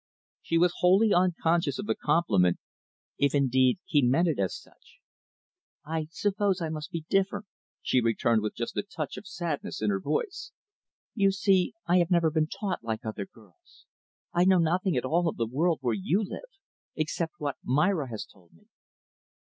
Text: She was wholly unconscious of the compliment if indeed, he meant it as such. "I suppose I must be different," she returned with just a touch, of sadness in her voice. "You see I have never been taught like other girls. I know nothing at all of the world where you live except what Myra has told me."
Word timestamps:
She 0.41 0.57
was 0.57 0.73
wholly 0.79 1.13
unconscious 1.13 1.77
of 1.77 1.85
the 1.85 1.93
compliment 1.93 2.57
if 3.19 3.35
indeed, 3.35 3.77
he 3.85 4.01
meant 4.01 4.27
it 4.29 4.39
as 4.39 4.57
such. 4.57 4.97
"I 5.85 6.07
suppose 6.09 6.59
I 6.59 6.69
must 6.69 6.89
be 6.89 7.05
different," 7.07 7.45
she 7.83 8.01
returned 8.01 8.41
with 8.41 8.55
just 8.55 8.75
a 8.77 8.81
touch, 8.81 9.15
of 9.15 9.27
sadness 9.27 9.79
in 9.79 9.91
her 9.91 9.99
voice. 9.99 10.53
"You 11.13 11.31
see 11.31 11.75
I 11.85 11.99
have 11.99 12.09
never 12.09 12.31
been 12.31 12.47
taught 12.47 12.83
like 12.83 13.05
other 13.05 13.27
girls. 13.27 13.85
I 14.33 14.43
know 14.43 14.57
nothing 14.57 14.97
at 14.97 15.05
all 15.05 15.29
of 15.29 15.37
the 15.37 15.45
world 15.45 15.77
where 15.83 15.93
you 15.93 16.23
live 16.23 16.49
except 16.95 17.33
what 17.37 17.57
Myra 17.63 18.09
has 18.09 18.25
told 18.25 18.53
me." 18.53 18.69